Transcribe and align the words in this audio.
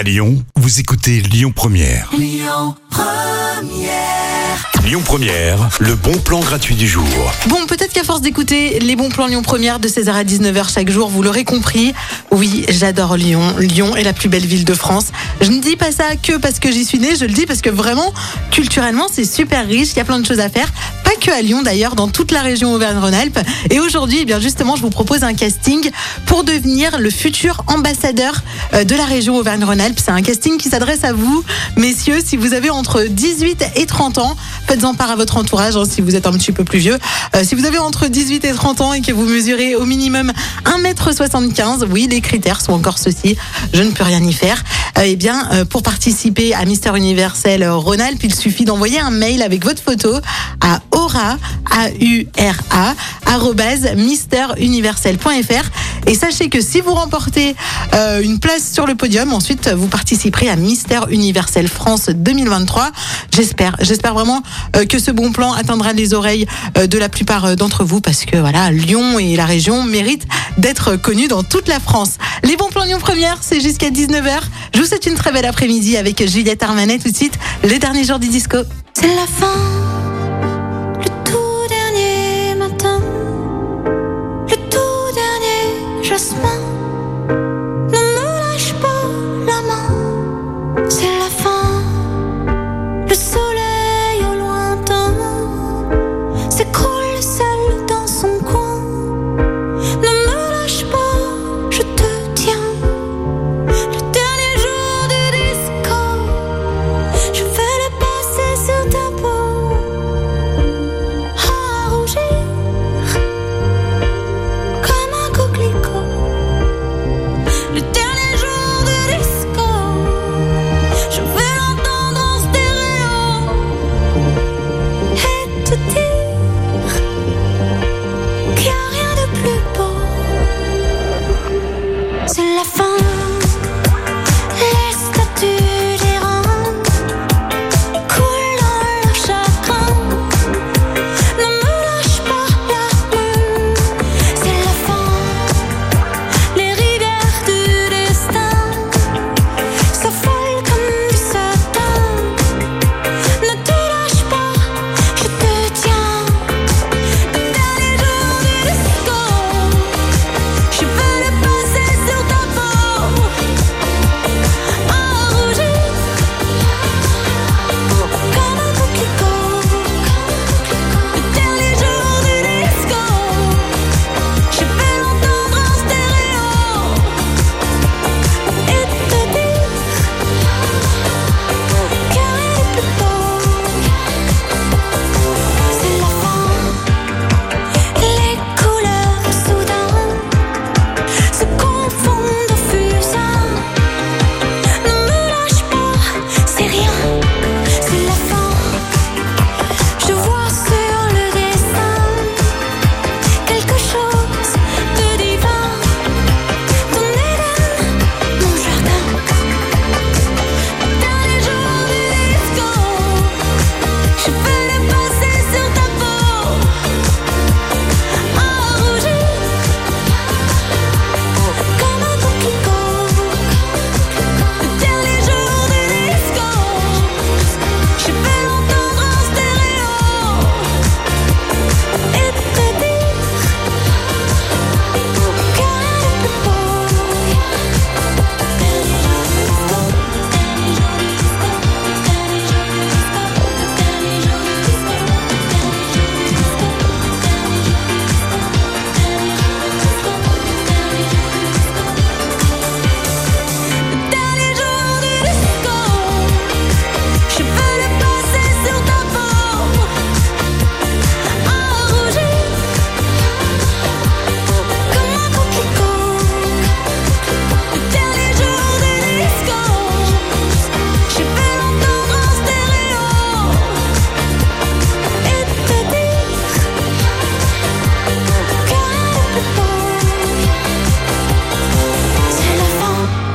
À 0.00 0.02
Lyon, 0.02 0.42
vous 0.56 0.80
écoutez 0.80 1.20
Lyon 1.20 1.52
Première. 1.54 2.08
Lyon 2.16 2.74
Première. 5.04 5.68
le 5.78 5.94
bon 5.94 6.16
plan 6.16 6.40
gratuit 6.40 6.74
du 6.74 6.88
jour. 6.88 7.04
Bon, 7.48 7.66
peut-être 7.66 7.92
qu'à 7.92 8.02
force 8.02 8.22
d'écouter 8.22 8.78
les 8.78 8.96
bons 8.96 9.10
plans 9.10 9.26
Lyon 9.26 9.42
Première 9.42 9.78
de 9.78 9.88
16h 9.88 10.10
à 10.10 10.24
19h 10.24 10.72
chaque 10.72 10.88
jour, 10.88 11.10
vous 11.10 11.22
l'aurez 11.22 11.44
compris. 11.44 11.92
Oui, 12.30 12.64
j'adore 12.70 13.18
Lyon. 13.18 13.42
Lyon 13.58 13.94
est 13.94 14.02
la 14.02 14.14
plus 14.14 14.30
belle 14.30 14.46
ville 14.46 14.64
de 14.64 14.72
France. 14.72 15.08
Je 15.42 15.50
ne 15.50 15.60
dis 15.60 15.76
pas 15.76 15.92
ça 15.92 16.16
que 16.16 16.38
parce 16.38 16.60
que 16.60 16.72
j'y 16.72 16.86
suis 16.86 16.98
née, 16.98 17.14
je 17.14 17.26
le 17.26 17.32
dis 17.32 17.44
parce 17.44 17.60
que 17.60 17.68
vraiment, 17.68 18.14
culturellement, 18.50 19.06
c'est 19.12 19.26
super 19.26 19.66
riche. 19.66 19.90
Il 19.92 19.96
y 19.98 20.00
a 20.00 20.06
plein 20.06 20.18
de 20.18 20.26
choses 20.26 20.40
à 20.40 20.48
faire. 20.48 20.72
Pas 21.10 21.16
que 21.16 21.36
à 21.36 21.42
Lyon 21.42 21.62
d'ailleurs, 21.62 21.96
dans 21.96 22.06
toute 22.06 22.30
la 22.30 22.40
région 22.40 22.72
Auvergne-Rhône-Alpes. 22.72 23.40
Et 23.68 23.80
aujourd'hui, 23.80 24.18
eh 24.20 24.24
bien 24.24 24.38
justement, 24.38 24.76
je 24.76 24.82
vous 24.82 24.90
propose 24.90 25.24
un 25.24 25.34
casting 25.34 25.90
pour 26.24 26.44
devenir 26.44 27.00
le 27.00 27.10
futur 27.10 27.64
ambassadeur 27.66 28.44
euh, 28.74 28.84
de 28.84 28.94
la 28.94 29.06
région 29.06 29.36
Auvergne-Rhône-Alpes. 29.36 29.98
C'est 29.98 30.12
un 30.12 30.22
casting 30.22 30.56
qui 30.56 30.68
s'adresse 30.68 31.02
à 31.02 31.12
vous, 31.12 31.42
messieurs, 31.76 32.20
si 32.24 32.36
vous 32.36 32.54
avez 32.54 32.70
entre 32.70 33.02
18 33.02 33.64
et 33.74 33.86
30 33.86 34.18
ans. 34.18 34.36
Faites-en 34.68 34.94
part 34.94 35.10
à 35.10 35.16
votre 35.16 35.36
entourage 35.36 35.76
hein, 35.76 35.82
si 35.84 36.00
vous 36.00 36.14
êtes 36.14 36.28
un 36.28 36.32
petit 36.32 36.52
peu 36.52 36.62
plus 36.62 36.78
vieux. 36.78 36.96
Euh, 37.34 37.42
si 37.42 37.56
vous 37.56 37.64
avez 37.64 37.78
entre 37.78 38.06
18 38.06 38.44
et 38.44 38.52
30 38.52 38.80
ans 38.80 38.92
et 38.92 39.00
que 39.00 39.10
vous 39.10 39.24
mesurez 39.24 39.74
au 39.74 39.86
minimum 39.86 40.32
1m75, 40.64 41.86
oui, 41.90 42.06
les 42.08 42.20
critères 42.20 42.60
sont 42.60 42.72
encore 42.72 42.98
ceux-ci. 42.98 43.36
Je 43.74 43.82
ne 43.82 43.90
peux 43.90 44.04
rien 44.04 44.22
y 44.22 44.32
faire. 44.32 44.62
Euh, 44.96 45.02
eh 45.06 45.16
bien, 45.16 45.48
euh, 45.52 45.64
pour 45.64 45.82
participer 45.82 46.54
à 46.54 46.64
Mister 46.64 46.90
Universel 46.96 47.68
Rhône-Alpes, 47.68 48.22
il 48.22 48.34
suffit 48.34 48.64
d'envoyer 48.64 49.00
un 49.00 49.10
mail 49.10 49.42
avec 49.42 49.64
votre 49.64 49.82
photo 49.82 50.14
à 50.60 50.80
aura, 51.00 51.36
A-U-R-A, 51.70 52.94
misteruniversel.fr. 53.96 55.70
Et 56.06 56.14
sachez 56.14 56.48
que 56.48 56.60
si 56.60 56.80
vous 56.80 56.94
remportez 56.94 57.54
euh, 57.94 58.22
une 58.22 58.38
place 58.38 58.72
sur 58.72 58.86
le 58.86 58.94
podium, 58.94 59.32
ensuite 59.32 59.68
vous 59.68 59.86
participerez 59.86 60.48
à 60.48 60.56
Mister 60.56 61.00
Universel 61.10 61.68
France 61.68 62.08
2023. 62.08 62.90
J'espère, 63.32 63.76
j'espère 63.80 64.14
vraiment 64.14 64.42
euh, 64.76 64.84
que 64.86 64.98
ce 64.98 65.10
bon 65.10 65.32
plan 65.32 65.52
atteindra 65.52 65.92
les 65.92 66.14
oreilles 66.14 66.46
euh, 66.78 66.86
de 66.86 66.98
la 66.98 67.08
plupart 67.08 67.56
d'entre 67.56 67.84
vous 67.84 68.00
parce 68.00 68.24
que 68.24 68.36
voilà, 68.36 68.70
Lyon 68.70 69.18
et 69.18 69.36
la 69.36 69.44
région 69.44 69.82
méritent 69.82 70.26
d'être 70.58 70.96
connus 70.96 71.28
dans 71.28 71.42
toute 71.42 71.68
la 71.68 71.80
France. 71.80 72.18
Les 72.42 72.56
bons 72.56 72.68
plans 72.68 72.84
Lyon 72.84 72.98
Première, 73.00 73.38
c'est 73.40 73.60
jusqu'à 73.60 73.90
19h. 73.90 74.40
Je 74.74 74.80
vous 74.80 74.86
souhaite 74.86 75.06
une 75.06 75.14
très 75.14 75.32
belle 75.32 75.46
après-midi 75.46 75.96
avec 75.96 76.26
Juliette 76.28 76.62
Armanet 76.62 76.98
tout 76.98 77.10
de 77.10 77.16
suite, 77.16 77.38
les 77.62 77.78
derniers 77.78 78.04
jours 78.04 78.18
du 78.18 78.28
disco. 78.28 78.58
C'est 78.94 79.14
la 79.14 79.26
fin, 79.26 80.09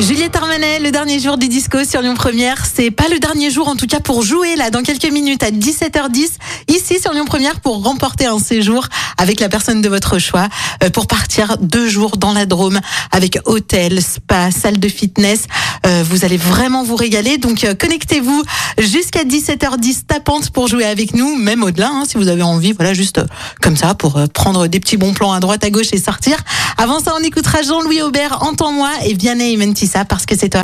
Juliette 0.00 0.34
Armanet, 0.34 0.78
le 0.78 0.90
dernier 0.90 1.20
jour 1.20 1.36
du 1.36 1.46
disco 1.48 1.84
sur 1.84 2.00
Lyon 2.00 2.14
Première. 2.14 2.64
C'est 2.64 2.90
pas 2.90 3.06
le 3.08 3.18
dernier 3.18 3.50
jour, 3.50 3.68
en 3.68 3.76
tout 3.76 3.86
cas 3.86 4.00
pour 4.00 4.22
jouer 4.22 4.56
là 4.56 4.70
dans 4.70 4.82
quelques 4.82 5.10
minutes 5.12 5.42
à 5.42 5.50
17h10 5.50 6.30
ici 6.68 6.98
sur 6.98 7.12
Lyon 7.12 7.26
Première 7.26 7.60
pour 7.60 7.84
remporter 7.84 8.24
un 8.24 8.38
séjour 8.38 8.86
avec 9.18 9.40
la 9.40 9.50
personne 9.50 9.82
de 9.82 9.88
votre 9.90 10.18
choix 10.18 10.48
euh, 10.82 10.88
pour 10.88 11.06
partir 11.06 11.58
deux 11.58 11.86
jours 11.86 12.16
dans 12.16 12.32
la 12.32 12.46
Drôme 12.46 12.80
avec 13.12 13.38
hôtel, 13.44 14.02
spa, 14.02 14.50
salle 14.50 14.80
de 14.80 14.88
fitness. 14.88 15.44
Euh, 15.86 16.04
vous 16.08 16.24
allez 16.24 16.36
vraiment 16.36 16.84
vous 16.84 16.96
régaler. 16.96 17.38
Donc 17.38 17.64
euh, 17.64 17.74
connectez-vous 17.74 18.42
jusqu'à 18.78 19.24
17h10 19.24 20.02
tapante 20.06 20.50
pour 20.50 20.68
jouer 20.68 20.84
avec 20.84 21.14
nous, 21.14 21.36
même 21.36 21.62
au-delà 21.62 21.88
hein, 21.88 22.04
si 22.06 22.16
vous 22.16 22.28
avez 22.28 22.42
envie. 22.42 22.72
Voilà, 22.72 22.94
juste 22.94 23.18
euh, 23.18 23.26
comme 23.60 23.76
ça 23.76 23.94
pour 23.94 24.16
euh, 24.16 24.26
prendre 24.26 24.66
des 24.66 24.80
petits 24.80 24.96
bons 24.96 25.14
plans 25.14 25.32
à 25.32 25.40
droite, 25.40 25.64
à 25.64 25.70
gauche 25.70 25.92
et 25.92 25.98
sortir. 25.98 26.36
Avant 26.76 27.00
ça, 27.00 27.12
on 27.18 27.22
écoutera 27.22 27.62
Jean-Louis 27.62 28.02
Aubert, 28.02 28.42
Entends-moi 28.42 28.90
et 29.06 29.14
Vianney 29.14 29.52
et 29.52 29.56
Mentissa 29.56 30.04
parce 30.04 30.26
que 30.26 30.36
c'est 30.36 30.50
toi. 30.50 30.62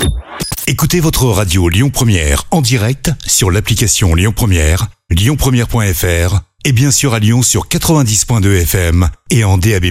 Écoutez 0.67 0.99
votre 0.99 1.25
radio 1.25 1.69
Lyon 1.69 1.89
Première 1.89 2.43
en 2.51 2.61
direct 2.61 3.11
sur 3.25 3.51
l'application 3.51 4.15
Lyon 4.15 4.33
Première, 4.35 4.87
lyonpremière.fr 5.09 6.41
et 6.65 6.71
bien 6.73 6.91
sûr 6.91 7.13
à 7.13 7.19
Lyon 7.19 7.41
sur 7.41 7.67
90.2 7.67 8.61
FM 8.63 9.09
et 9.29 9.43
en 9.43 9.57
DAB+. 9.57 9.85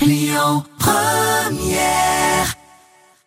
Lyon 0.00 0.64
Première 0.78 2.11